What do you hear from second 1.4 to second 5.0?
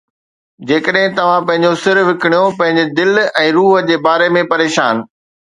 پنھنجو سر وڪڻيو، پنھنجي دل ۽ روح جي باري ۾ پريشان